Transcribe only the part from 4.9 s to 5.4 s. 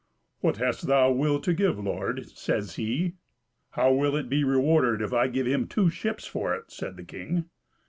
if I